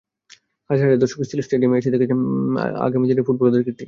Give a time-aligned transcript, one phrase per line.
[0.69, 3.79] হাজার হাজার দর্শক সিলেট স্টেডিয়ামে এসে দেখেছেন দেশের আগামী দিনের ফুটবলারদের কীর্তি।